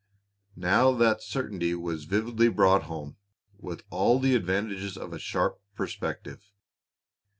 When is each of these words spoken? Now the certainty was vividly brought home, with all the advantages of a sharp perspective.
Now 0.55 0.93
the 0.93 1.19
certainty 1.19 1.75
was 1.75 2.05
vividly 2.05 2.49
brought 2.49 2.85
home, 2.85 3.17
with 3.59 3.83
all 3.91 4.17
the 4.19 4.33
advantages 4.33 4.97
of 4.97 5.13
a 5.13 5.19
sharp 5.19 5.61
perspective. 5.75 6.43